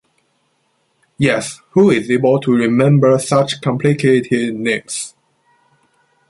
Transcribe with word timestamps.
Yes, 1.19 1.61
who 1.73 1.91
is 1.91 2.09
able 2.09 2.39
to 2.39 2.51
remember 2.55 3.19
such 3.19 3.61
complicated 3.61 4.55
names! 4.55 5.13